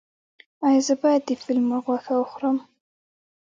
ایا 0.67 0.81
زه 0.87 0.93
باید 1.01 1.21
د 1.25 1.31
فیل 1.43 1.59
مرغ 1.69 1.85
غوښه 1.87 2.13
وخورم؟ 2.17 2.57